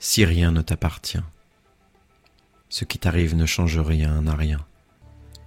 si 0.00 0.24
rien 0.24 0.50
ne 0.50 0.62
t'appartient. 0.62 1.22
Ce 2.70 2.84
qui 2.84 2.98
t'arrive 2.98 3.36
ne 3.36 3.46
change 3.46 3.78
rien 3.78 4.26
à 4.26 4.34
rien. 4.34 4.58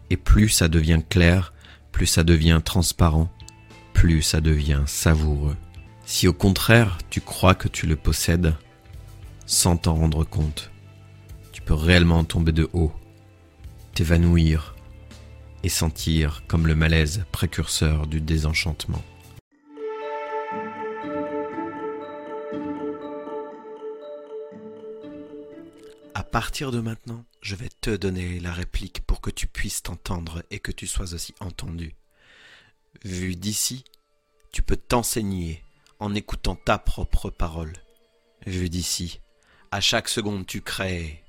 Et 0.10 0.16
plus 0.16 0.48
ça 0.48 0.68
devient 0.68 1.02
clair, 1.10 1.54
plus 1.92 2.06
ça 2.06 2.24
devient 2.24 2.62
transparent, 2.64 3.30
plus 3.94 4.22
ça 4.22 4.42
devient 4.42 4.84
savoureux. 4.86 5.58
Si 6.06 6.28
au 6.28 6.34
contraire 6.34 7.00
tu 7.10 7.20
crois 7.20 7.56
que 7.56 7.68
tu 7.68 7.88
le 7.88 7.96
possèdes, 7.96 8.56
sans 9.48 9.76
t'en 9.76 9.96
rendre 9.96 10.24
compte, 10.24 10.72
tu 11.52 11.62
peux 11.62 11.74
réellement 11.74 12.24
tomber 12.24 12.52
de 12.52 12.70
haut, 12.74 12.94
t'évanouir 13.96 14.76
et 15.64 15.70
sentir 15.70 16.44
comme 16.48 16.68
le 16.68 16.76
malaise 16.76 17.26
précurseur 17.32 18.06
du 18.06 18.22
désenchantement. 18.22 19.02
Partir 26.34 26.72
de 26.72 26.80
maintenant, 26.80 27.26
je 27.44 27.54
vais 27.54 27.70
te 27.70 27.96
donner 27.96 28.40
la 28.40 28.54
réplique 28.54 29.02
pour 29.06 29.22
que 29.22 29.30
tu 29.30 29.46
puisses 29.46 29.84
t'entendre 29.84 30.42
et 30.50 30.58
que 30.58 30.72
tu 30.72 30.88
sois 30.88 31.14
aussi 31.14 31.36
entendu. 31.40 31.96
Vu 33.06 33.36
d'ici, 33.36 33.84
tu 34.52 34.64
peux 34.64 34.76
t'enseigner 34.76 35.64
en 36.00 36.16
écoutant 36.16 36.56
ta 36.56 36.80
propre 36.80 37.30
parole. 37.30 37.74
Vu 38.48 38.72
d'ici, 38.72 39.20
à 39.70 39.80
chaque 39.80 40.10
seconde 40.10 40.48
tu 40.48 40.62
crées. 40.62 41.24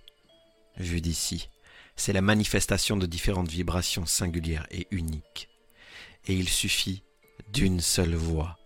Vu 0.79 1.03
d'ici, 1.03 1.51
c'est 1.97 2.15
la 2.15 2.23
manifestation 2.23 2.97
de 2.97 3.05
différentes 3.05 3.51
vibrations 3.51 4.07
singulières 4.07 4.67
et 4.71 4.87
uniques. 4.91 5.51
Et 6.25 6.35
il 6.35 6.49
suffit 6.49 7.03
d'une 7.53 7.81
seule 7.81 8.15
voix, 8.15 8.57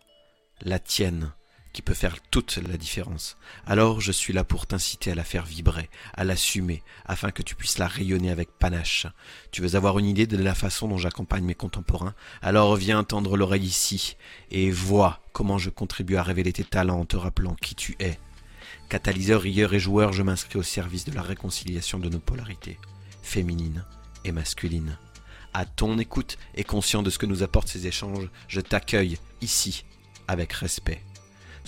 la 0.60 0.78
tienne, 0.78 1.32
qui 1.72 1.82
peut 1.82 1.94
faire 1.94 2.16
toute 2.30 2.56
la 2.56 2.76
différence. 2.76 3.36
Alors 3.66 4.00
je 4.00 4.12
suis 4.12 4.32
là 4.32 4.44
pour 4.44 4.66
t'inciter 4.66 5.12
à 5.12 5.14
la 5.14 5.24
faire 5.24 5.44
vibrer, 5.44 5.90
à 6.14 6.24
l'assumer, 6.24 6.82
afin 7.04 7.30
que 7.30 7.42
tu 7.42 7.54
puisses 7.54 7.78
la 7.78 7.86
rayonner 7.86 8.30
avec 8.30 8.50
panache. 8.50 9.06
Tu 9.50 9.62
veux 9.62 9.76
avoir 9.76 9.98
une 9.98 10.06
idée 10.06 10.26
de 10.26 10.36
la 10.36 10.54
façon 10.54 10.88
dont 10.88 10.98
j'accompagne 10.98 11.44
mes 11.44 11.54
contemporains? 11.54 12.14
Alors 12.42 12.76
viens 12.76 13.04
tendre 13.04 13.36
l'oreille 13.36 13.66
ici 13.66 14.16
et 14.50 14.70
vois 14.70 15.20
comment 15.32 15.58
je 15.58 15.70
contribue 15.70 16.16
à 16.16 16.22
révéler 16.22 16.52
tes 16.52 16.64
talents 16.64 17.00
en 17.00 17.04
te 17.04 17.16
rappelant 17.16 17.54
qui 17.54 17.74
tu 17.74 17.96
es. 18.00 18.18
Catalyseur, 18.88 19.42
rieur 19.42 19.74
et 19.74 19.78
joueur, 19.78 20.12
je 20.12 20.22
m'inscris 20.22 20.58
au 20.58 20.62
service 20.62 21.04
de 21.04 21.14
la 21.14 21.22
réconciliation 21.22 21.98
de 21.98 22.08
nos 22.08 22.18
polarités, 22.18 22.78
féminines 23.22 23.84
et 24.24 24.32
masculines. 24.32 24.98
À 25.54 25.64
ton 25.64 25.98
écoute 25.98 26.38
et 26.54 26.64
conscient 26.64 27.02
de 27.02 27.10
ce 27.10 27.18
que 27.18 27.26
nous 27.26 27.42
apportent 27.42 27.68
ces 27.68 27.86
échanges, 27.86 28.30
je 28.48 28.60
t'accueille 28.60 29.18
ici 29.40 29.84
avec 30.26 30.52
respect. 30.52 31.02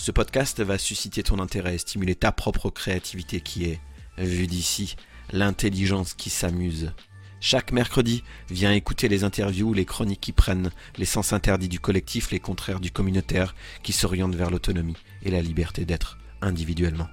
Ce 0.01 0.09
podcast 0.09 0.59
va 0.61 0.79
susciter 0.79 1.21
ton 1.21 1.37
intérêt 1.37 1.75
et 1.75 1.77
stimuler 1.77 2.15
ta 2.15 2.31
propre 2.31 2.71
créativité 2.71 3.39
qui 3.39 3.65
est, 3.65 3.79
vue 4.17 4.47
d'ici, 4.47 4.95
l'intelligence 5.31 6.15
qui 6.15 6.31
s'amuse. 6.31 6.91
Chaque 7.39 7.71
mercredi, 7.71 8.23
viens 8.49 8.73
écouter 8.73 9.09
les 9.09 9.23
interviews, 9.23 9.75
les 9.75 9.85
chroniques 9.85 10.19
qui 10.19 10.31
prennent 10.31 10.71
les 10.97 11.05
sens 11.05 11.33
interdits 11.33 11.69
du 11.69 11.79
collectif, 11.79 12.31
les 12.31 12.39
contraires 12.39 12.79
du 12.79 12.89
communautaire, 12.89 13.53
qui 13.83 13.93
s'orientent 13.93 14.33
vers 14.33 14.49
l'autonomie 14.49 14.97
et 15.21 15.29
la 15.29 15.43
liberté 15.43 15.85
d'être 15.85 16.17
individuellement. 16.41 17.09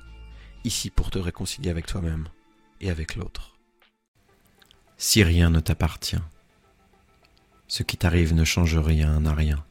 Ici 0.65 0.89
pour 0.89 1.11
te 1.11 1.19
réconcilier 1.19 1.69
avec 1.69 1.85
toi-même 1.85 2.27
et 2.81 2.89
avec 2.89 3.17
l'autre. 3.17 3.59
Si 4.97 5.23
rien 5.23 5.51
ne 5.51 5.61
t'appartient, 5.61 6.23
ce 7.67 7.83
qui 7.83 7.99
t'arrive 7.99 8.33
ne 8.33 8.45
change 8.45 8.79
rien 8.79 9.27
à 9.27 9.35
rien. 9.35 9.63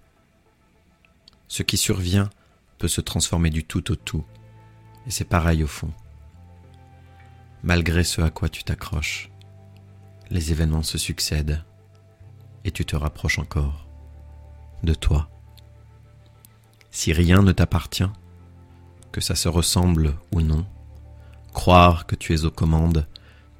Ce 1.48 1.64
qui 1.64 1.78
survient 1.78 2.30
peut 2.78 2.88
se 2.88 3.02
transformer 3.02 3.50
du 3.50 3.64
tout 3.64 3.92
au 3.92 3.95
tout. 3.95 4.25
Et 5.06 5.11
c'est 5.11 5.25
pareil 5.25 5.64
au 5.64 5.67
fond. 5.67 5.92
Malgré 7.64 8.03
ce 8.03 8.22
à 8.22 8.30
quoi 8.30 8.50
tu 8.50 8.64
t'accroches, 8.64 9.30
les 10.30 10.52
événements 10.52 10.84
se 10.84 10.97
succèdent 10.97 11.64
et 12.64 12.72
tu 12.72 12.86
te 12.86 12.95
rapproches 12.95 13.39
encore 13.39 13.88
de 14.84 14.94
toi. 14.94 15.29
Si 16.91 17.13
rien 17.13 17.41
ne 17.41 17.52
t'appartient, 17.52 18.09
que 19.12 19.22
ça 19.22 19.35
se 19.35 19.47
ressemble 19.47 20.16
ou 20.34 20.41
non, 20.41 20.66
croire 21.53 22.06
que 22.06 22.16
tu 22.16 22.34
es 22.34 22.46
aux 22.46 22.52
commandes 22.52 23.07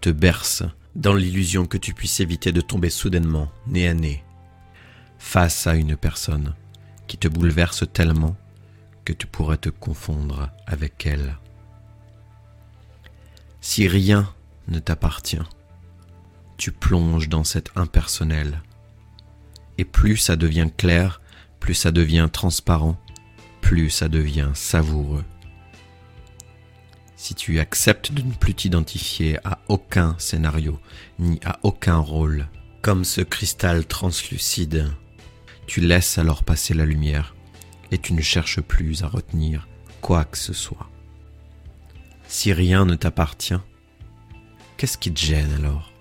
te 0.02 0.10
berce 0.10 0.64
dans 0.96 1.14
l'illusion 1.14 1.66
que 1.66 1.78
tu 1.78 1.94
puisses 1.94 2.20
éviter 2.20 2.52
de 2.52 2.62
tomber 2.62 2.90
soudainement, 2.90 3.50
nez 3.68 3.88
à 3.88 3.94
nez, 3.94 4.24
face 5.18 5.68
à 5.68 5.76
une 5.76 5.96
personne 5.96 6.54
qui 7.08 7.18
te 7.18 7.28
bouleverse 7.28 7.86
tellement 7.94 8.36
que 9.08 9.14
tu 9.14 9.26
pourrais 9.26 9.56
te 9.56 9.70
confondre 9.70 10.50
avec 10.66 11.06
elle. 11.06 11.38
Si 13.62 13.88
rien 13.88 14.34
ne 14.68 14.80
t'appartient, 14.80 15.48
tu 16.58 16.74
plonges 16.74 17.30
dans 17.30 17.46
cet 17.46 17.72
impersonnel. 17.78 18.62
Et 19.78 19.86
plus 19.86 20.18
ça 20.18 20.36
devient 20.36 20.68
clair, 20.76 21.22
plus 21.62 21.74
ça 21.74 21.92
devient 21.92 22.28
transparent, 22.30 23.00
plus 23.62 23.90
ça 23.90 24.10
devient 24.10 24.52
savoureux. 24.54 25.24
Si 27.16 27.34
tu 27.34 27.62
acceptes 27.62 28.12
de 28.12 28.24
ne 28.24 28.34
plus 28.34 28.56
t'identifier 28.56 29.40
à 29.48 29.60
aucun 29.70 30.16
scénario, 30.20 30.82
ni 31.18 31.40
à 31.46 31.60
aucun 31.64 32.00
rôle, 32.00 32.50
comme 32.82 33.06
ce 33.06 33.22
cristal 33.22 33.86
translucide, 33.86 34.92
tu 35.66 35.80
laisses 35.80 36.18
alors 36.18 36.44
passer 36.44 36.74
la 36.74 36.86
lumière 36.86 37.37
et 37.92 37.98
tu 37.98 38.14
ne 38.14 38.22
cherches 38.22 38.62
plus 38.62 39.04
à 39.04 39.08
retenir 39.08 39.68
quoi 40.02 40.26
que 40.26 40.38
ce 40.38 40.54
soit. 40.54 40.90
Si 42.28 42.54
rien 42.54 42.86
ne 42.86 42.96
t'appartient, 42.96 43.60
qu'est-ce 44.78 44.98
qui 44.98 45.14
te 45.14 45.20
gêne 45.20 45.54
alors? 45.54 45.92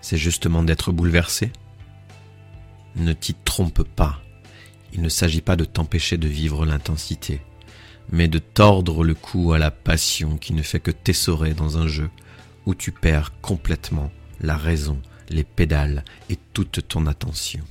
C'est 0.00 0.16
justement 0.16 0.62
d'être 0.62 0.92
bouleversé? 0.92 1.52
Ne 2.96 3.12
t'y 3.12 3.34
trompe 3.34 3.82
pas, 3.82 4.20
il 4.92 5.02
ne 5.02 5.08
s'agit 5.08 5.42
pas 5.42 5.56
de 5.56 5.64
t'empêcher 5.64 6.16
de 6.16 6.28
vivre 6.28 6.64
l'intensité, 6.64 7.40
mais 8.10 8.28
de 8.28 8.38
tordre 8.38 9.04
le 9.04 9.14
cou 9.14 9.52
à 9.52 9.58
la 9.58 9.70
passion 9.70 10.38
qui 10.38 10.54
ne 10.54 10.62
fait 10.62 10.80
que 10.80 10.90
t'essorer 10.90 11.54
dans 11.54 11.78
un 11.78 11.86
jeu 11.86 12.10
où 12.64 12.74
tu 12.74 12.92
perds 12.92 13.32
complètement 13.40 14.10
la 14.40 14.56
raison, 14.56 15.00
les 15.28 15.44
pédales 15.44 16.04
et 16.30 16.36
toute 16.52 16.88
ton 16.88 17.06
attention. 17.06 17.64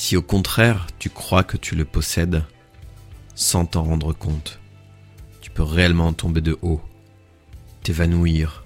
Si 0.00 0.16
au 0.16 0.22
contraire 0.22 0.86
tu 0.98 1.10
crois 1.10 1.44
que 1.44 1.58
tu 1.58 1.76
le 1.76 1.84
possèdes, 1.84 2.42
sans 3.34 3.66
t'en 3.66 3.84
rendre 3.84 4.14
compte, 4.14 4.58
tu 5.42 5.50
peux 5.50 5.62
réellement 5.62 6.14
tomber 6.14 6.40
de 6.40 6.58
haut, 6.62 6.80
t'évanouir 7.82 8.64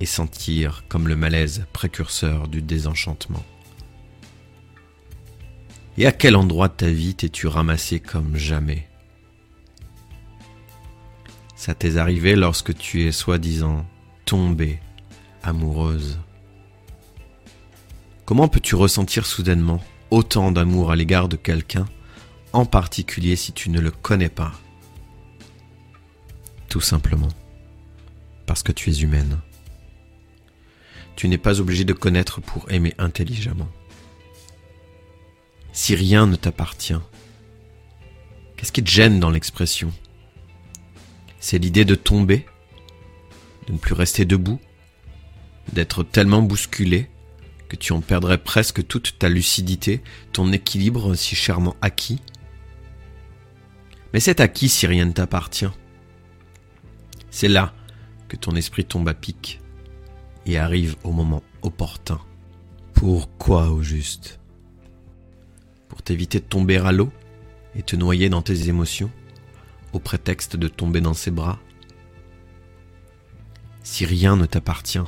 et 0.00 0.06
sentir 0.06 0.84
comme 0.88 1.06
le 1.06 1.16
malaise 1.16 1.66
précurseur 1.74 2.48
du 2.48 2.62
désenchantement. 2.62 3.44
Et 5.98 6.06
à 6.06 6.12
quel 6.12 6.34
endroit 6.34 6.68
de 6.68 6.72
ta 6.72 6.88
vie 6.88 7.14
t'es-tu 7.14 7.46
ramassé 7.46 8.00
comme 8.00 8.34
jamais? 8.34 8.88
Ça 11.56 11.74
t'est 11.74 11.98
arrivé 11.98 12.36
lorsque 12.36 12.74
tu 12.74 13.02
es 13.02 13.12
soi-disant 13.12 13.84
tombée 14.24 14.80
amoureuse. 15.42 16.18
Comment 18.24 18.48
peux-tu 18.48 18.76
ressentir 18.76 19.26
soudainement 19.26 19.82
autant 20.10 20.52
d'amour 20.52 20.90
à 20.90 20.96
l'égard 20.96 21.28
de 21.28 21.36
quelqu'un, 21.36 21.86
en 22.52 22.64
particulier 22.64 23.36
si 23.36 23.52
tu 23.52 23.70
ne 23.70 23.80
le 23.80 23.90
connais 23.90 24.28
pas. 24.28 24.52
Tout 26.68 26.80
simplement 26.80 27.28
parce 28.46 28.62
que 28.62 28.72
tu 28.72 28.90
es 28.90 29.02
humaine. 29.02 29.38
Tu 31.14 31.28
n'es 31.28 31.38
pas 31.38 31.60
obligé 31.60 31.84
de 31.84 31.92
connaître 31.92 32.40
pour 32.40 32.70
aimer 32.70 32.94
intelligemment. 32.96 33.68
Si 35.72 35.94
rien 35.94 36.26
ne 36.26 36.36
t'appartient, 36.36 36.98
qu'est-ce 38.56 38.72
qui 38.72 38.82
te 38.82 38.90
gêne 38.90 39.20
dans 39.20 39.30
l'expression? 39.30 39.92
C'est 41.40 41.58
l'idée 41.58 41.84
de 41.84 41.94
tomber, 41.94 42.46
de 43.66 43.74
ne 43.74 43.78
plus 43.78 43.94
rester 43.94 44.24
debout, 44.24 44.60
d'être 45.72 46.02
tellement 46.02 46.40
bousculé 46.40 47.10
que 47.68 47.76
tu 47.76 47.92
en 47.92 48.00
perdrais 48.00 48.38
presque 48.38 48.86
toute 48.86 49.18
ta 49.18 49.28
lucidité, 49.28 50.02
ton 50.32 50.52
équilibre 50.52 51.14
si 51.14 51.34
chèrement 51.34 51.76
acquis. 51.82 52.20
Mais 54.12 54.20
c'est 54.20 54.40
acquis 54.40 54.68
si 54.68 54.86
rien 54.86 55.04
ne 55.04 55.12
t'appartient. 55.12 55.70
C'est 57.30 57.48
là 57.48 57.74
que 58.28 58.36
ton 58.36 58.56
esprit 58.56 58.84
tombe 58.84 59.08
à 59.08 59.14
pic 59.14 59.60
et 60.46 60.58
arrive 60.58 60.96
au 61.04 61.12
moment 61.12 61.42
opportun. 61.62 62.20
Pourquoi 62.94 63.70
au 63.70 63.82
juste? 63.82 64.40
Pour 65.88 66.02
t'éviter 66.02 66.40
de 66.40 66.44
tomber 66.44 66.78
à 66.78 66.92
l'eau 66.92 67.12
et 67.74 67.82
te 67.82 67.96
noyer 67.96 68.28
dans 68.28 68.42
tes 68.42 68.68
émotions, 68.68 69.10
au 69.92 69.98
prétexte 69.98 70.56
de 70.56 70.68
tomber 70.68 71.00
dans 71.00 71.14
ses 71.14 71.30
bras 71.30 71.58
Si 73.82 74.04
rien 74.04 74.36
ne 74.36 74.46
t'appartient, 74.46 74.98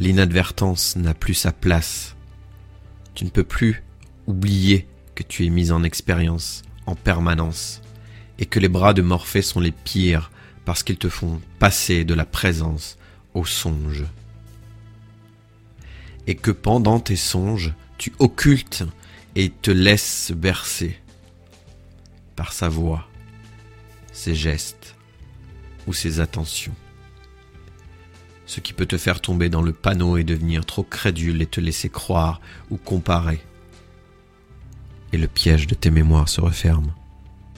l'inadvertance 0.00 0.96
n'a 0.96 1.12
plus 1.12 1.34
sa 1.34 1.52
place. 1.52 2.16
Tu 3.14 3.26
ne 3.26 3.30
peux 3.30 3.44
plus 3.44 3.84
oublier 4.26 4.88
que 5.14 5.22
tu 5.22 5.44
es 5.44 5.50
mise 5.50 5.72
en 5.72 5.82
expérience 5.82 6.62
en 6.86 6.94
permanence 6.94 7.82
et 8.38 8.46
que 8.46 8.58
les 8.58 8.68
bras 8.68 8.94
de 8.94 9.02
Morphée 9.02 9.42
sont 9.42 9.60
les 9.60 9.72
pires 9.72 10.32
parce 10.64 10.82
qu'ils 10.82 10.96
te 10.96 11.10
font 11.10 11.38
passer 11.58 12.04
de 12.04 12.14
la 12.14 12.24
présence 12.24 12.96
au 13.34 13.44
songe. 13.44 14.06
Et 16.26 16.34
que 16.34 16.50
pendant 16.50 16.98
tes 16.98 17.16
songes, 17.16 17.74
tu 17.98 18.14
occultes 18.18 18.84
et 19.36 19.50
te 19.50 19.70
laisses 19.70 20.32
bercer 20.34 20.98
par 22.36 22.54
sa 22.54 22.70
voix, 22.70 23.06
ses 24.12 24.34
gestes 24.34 24.94
ou 25.86 25.92
ses 25.92 26.20
attentions. 26.20 26.74
Ce 28.50 28.58
qui 28.58 28.72
peut 28.72 28.84
te 28.84 28.98
faire 28.98 29.20
tomber 29.20 29.48
dans 29.48 29.62
le 29.62 29.72
panneau 29.72 30.16
et 30.16 30.24
devenir 30.24 30.66
trop 30.66 30.82
crédule 30.82 31.40
et 31.40 31.46
te 31.46 31.60
laisser 31.60 31.88
croire 31.88 32.40
ou 32.68 32.78
comparer. 32.78 33.40
Et 35.12 35.18
le 35.18 35.28
piège 35.28 35.68
de 35.68 35.76
tes 35.76 35.92
mémoires 35.92 36.28
se 36.28 36.40
referme 36.40 36.92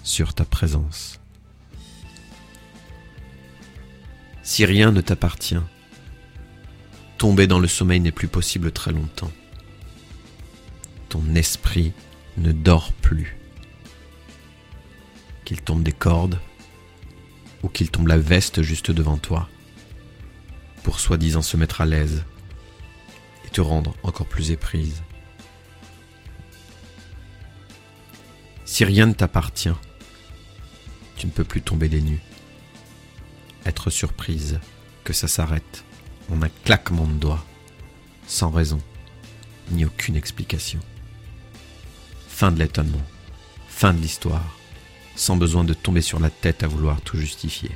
sur 0.02 0.34
ta 0.34 0.44
présence. 0.44 1.18
Si 4.42 4.66
rien 4.66 4.92
ne 4.92 5.00
t'appartient, 5.00 5.62
tomber 7.16 7.46
dans 7.46 7.58
le 7.58 7.68
sommeil 7.68 8.00
n'est 8.00 8.12
plus 8.12 8.28
possible 8.28 8.70
très 8.70 8.92
longtemps. 8.92 9.32
Ton 11.08 11.34
esprit 11.34 11.94
ne 12.36 12.52
dort 12.52 12.92
plus. 12.92 13.38
Qu'il 15.46 15.62
tombe 15.62 15.82
des 15.82 15.92
cordes 15.92 16.38
ou 17.62 17.68
qu'il 17.70 17.90
tombe 17.90 18.08
la 18.08 18.18
veste 18.18 18.60
juste 18.60 18.90
devant 18.90 19.16
toi, 19.16 19.48
pour 20.82 21.00
soi-disant 21.00 21.42
se 21.42 21.56
mettre 21.56 21.80
à 21.80 21.86
l'aise 21.86 22.24
et 23.44 23.48
te 23.48 23.60
rendre 23.60 23.94
encore 24.02 24.26
plus 24.26 24.50
éprise. 24.50 25.02
Si 28.64 28.84
rien 28.84 29.06
ne 29.06 29.12
t'appartient, 29.12 29.74
tu 31.16 31.26
ne 31.26 31.32
peux 31.32 31.44
plus 31.44 31.62
tomber 31.62 31.88
des 31.88 32.00
nues 32.00 32.22
être 33.66 33.90
surprise 33.90 34.58
que 35.04 35.12
ça 35.12 35.28
s'arrête 35.28 35.84
en 36.30 36.42
un 36.42 36.48
claquement 36.64 37.06
de 37.06 37.12
doigts, 37.14 37.44
sans 38.26 38.50
raison, 38.50 38.80
ni 39.70 39.84
aucune 39.84 40.16
explication. 40.16 40.80
Fin 42.28 42.52
de 42.52 42.58
l'étonnement, 42.58 43.02
fin 43.68 43.92
de 43.92 44.00
l'histoire, 44.00 44.56
sans 45.16 45.36
besoin 45.36 45.64
de 45.64 45.74
tomber 45.74 46.02
sur 46.02 46.18
la 46.18 46.30
tête 46.30 46.62
à 46.62 46.68
vouloir 46.68 47.00
tout 47.00 47.18
justifier. 47.18 47.70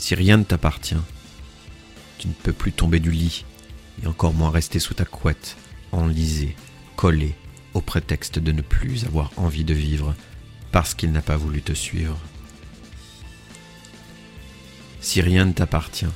Si 0.00 0.16
rien 0.16 0.38
ne 0.38 0.42
t'appartient, 0.42 0.96
tu 2.18 2.26
ne 2.26 2.32
peux 2.32 2.52
plus 2.52 2.72
tomber 2.72 2.98
du 2.98 3.12
lit, 3.12 3.44
et 4.02 4.08
encore 4.08 4.34
moins 4.34 4.50
rester 4.50 4.80
sous 4.80 4.94
ta 4.94 5.04
couette, 5.04 5.56
enlisé, 5.92 6.56
collé, 6.96 7.36
au 7.74 7.80
prétexte 7.80 8.40
de 8.40 8.50
ne 8.50 8.62
plus 8.62 9.04
avoir 9.04 9.30
envie 9.36 9.62
de 9.62 9.74
vivre 9.74 10.16
parce 10.72 10.94
qu'il 10.94 11.12
n'a 11.12 11.22
pas 11.22 11.36
voulu 11.36 11.62
te 11.62 11.72
suivre 11.72 12.18
si 15.00 15.20
rien 15.20 15.44
ne 15.44 15.52
t'appartient. 15.52 16.06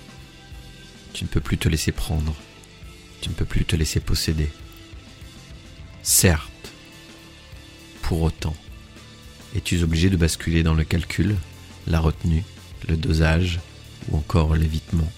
Tu 1.12 1.24
ne 1.24 1.28
peux 1.28 1.40
plus 1.40 1.58
te 1.58 1.68
laisser 1.68 1.92
prendre, 1.92 2.34
tu 3.20 3.28
ne 3.28 3.34
peux 3.34 3.44
plus 3.44 3.64
te 3.64 3.76
laisser 3.76 4.00
posséder. 4.00 4.50
Certes, 6.02 6.72
pour 8.02 8.22
autant, 8.22 8.56
es-tu 9.54 9.82
obligé 9.82 10.10
de 10.10 10.16
basculer 10.16 10.62
dans 10.62 10.74
le 10.74 10.84
calcul, 10.84 11.36
la 11.86 12.00
retenue, 12.00 12.44
le 12.88 12.96
dosage 12.96 13.60
ou 14.10 14.16
encore 14.16 14.54
l'évitement 14.54 15.10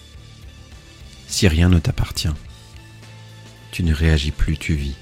Si 1.27 1.47
rien 1.47 1.69
ne 1.69 1.79
t'appartient, 1.79 2.33
tu 3.71 3.83
ne 3.83 3.93
réagis 3.93 4.31
plus, 4.31 4.57
tu 4.57 4.75
vis. 4.75 4.95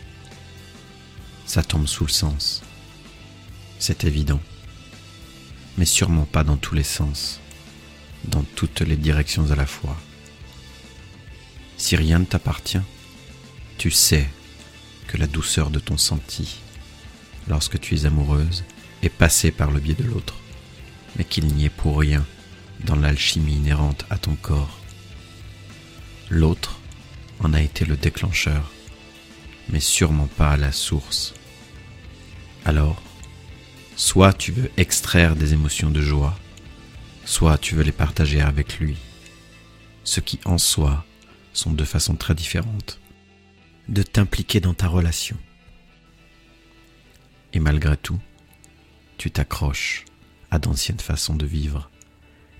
Ça 1.45 1.63
tombe 1.63 1.87
sous 1.87 2.05
le 2.05 2.11
sens. 2.11 2.61
C'est 3.79 4.03
évident. 4.03 4.41
Mais 5.77 5.85
sûrement 5.85 6.25
pas 6.25 6.43
dans 6.43 6.57
tous 6.57 6.75
les 6.75 6.83
sens 6.83 7.39
dans 8.29 8.43
toutes 8.55 8.81
les 8.81 8.95
directions 8.95 9.51
à 9.51 9.55
la 9.55 9.65
fois. 9.65 9.95
Si 11.77 11.95
rien 11.95 12.19
ne 12.19 12.25
t'appartient, 12.25 12.81
tu 13.77 13.91
sais 13.91 14.27
que 15.07 15.17
la 15.17 15.27
douceur 15.27 15.69
de 15.69 15.79
ton 15.79 15.97
senti, 15.97 16.59
lorsque 17.47 17.79
tu 17.79 17.95
es 17.95 18.05
amoureuse, 18.05 18.63
est 19.03 19.09
passée 19.09 19.51
par 19.51 19.71
le 19.71 19.79
biais 19.79 19.93
de 19.93 20.03
l'autre, 20.03 20.35
mais 21.17 21.25
qu'il 21.25 21.47
n'y 21.47 21.65
est 21.65 21.69
pour 21.69 21.99
rien 21.99 22.25
dans 22.85 22.95
l'alchimie 22.95 23.55
inhérente 23.55 24.05
à 24.09 24.17
ton 24.17 24.35
corps. 24.35 24.79
L'autre 26.29 26.79
en 27.39 27.53
a 27.53 27.61
été 27.61 27.83
le 27.85 27.97
déclencheur, 27.97 28.71
mais 29.69 29.79
sûrement 29.79 30.27
pas 30.27 30.55
la 30.57 30.71
source. 30.71 31.33
Alors, 32.63 33.01
soit 33.95 34.33
tu 34.33 34.51
veux 34.51 34.71
extraire 34.77 35.35
des 35.35 35.53
émotions 35.53 35.91
de 35.91 36.01
joie, 36.01 36.37
soit 37.25 37.57
tu 37.57 37.75
veux 37.75 37.83
les 37.83 37.91
partager 37.91 38.41
avec 38.41 38.79
lui, 38.79 38.97
ce 40.03 40.19
qui 40.19 40.39
en 40.45 40.57
soi 40.57 41.05
sont 41.53 41.71
deux 41.71 41.85
façons 41.85 42.15
très 42.15 42.35
différentes 42.35 42.99
de 43.89 44.03
t'impliquer 44.03 44.59
dans 44.59 44.73
ta 44.73 44.87
relation. 44.87 45.37
Et 47.53 47.59
malgré 47.59 47.97
tout, 47.97 48.19
tu 49.17 49.31
t'accroches 49.31 50.05
à 50.51 50.59
d'anciennes 50.59 50.99
façons 50.99 51.35
de 51.35 51.45
vivre 51.45 51.89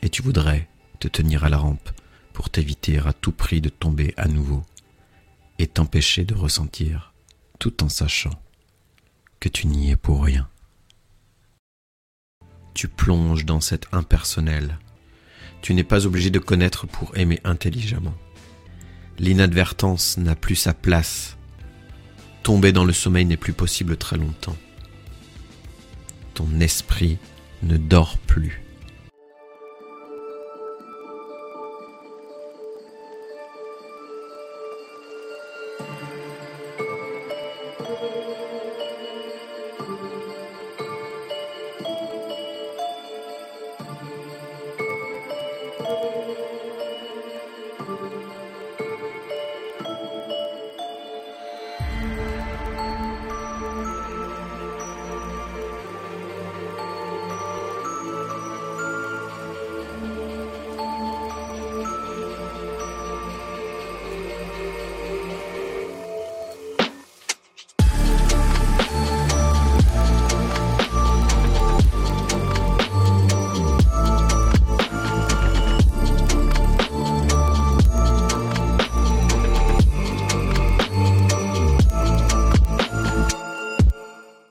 et 0.06 0.10
tu 0.10 0.22
voudrais 0.22 0.70
te 1.00 1.10
tenir 1.10 1.44
à 1.44 1.50
la 1.50 1.58
rampe 1.58 1.90
pour 2.32 2.50
t'éviter 2.50 3.00
à 3.00 3.12
tout 3.12 3.34
prix 3.34 3.60
de 3.60 3.68
tomber 3.70 4.14
à 4.16 4.30
nouveau 4.30 4.64
et 5.60 5.68
t'empêcher 5.68 6.24
de 6.24 6.34
ressentir 6.34 7.14
tout 7.60 7.84
en 7.84 7.90
sachant 7.90 8.42
que 9.42 9.50
tu 9.50 9.68
n'y 9.68 9.92
es 9.92 9.98
pour 9.98 10.24
rien 10.24 10.48
tu 12.76 12.88
plonges 12.90 13.46
dans 13.46 13.62
cet 13.62 13.88
impersonnel. 13.94 14.78
Tu 15.64 15.74
n'es 15.74 15.84
pas 15.84 16.06
obligé 16.06 16.30
de 16.30 16.38
connaître 16.38 16.86
pour 16.86 17.18
aimer 17.18 17.40
intelligemment. 17.44 18.14
L'inadvertance 19.18 20.18
n'a 20.18 20.36
plus 20.36 20.56
sa 20.56 20.74
place. 20.74 21.38
Tomber 22.44 22.74
dans 22.74 22.86
le 22.86 22.94
sommeil 22.94 23.26
n'est 23.26 23.38
plus 23.38 23.54
possible 23.54 23.98
très 23.98 24.18
longtemps. 24.18 24.58
Ton 26.36 26.60
esprit 26.60 27.18
ne 27.64 27.78
dort 27.78 28.18
plus. 28.20 28.65